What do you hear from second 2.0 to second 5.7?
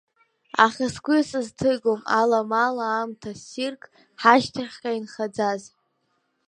аламала аамҭа ссирк, ҳашьҭахьҟа инхаӡаз.